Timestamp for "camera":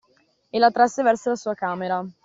1.53-2.03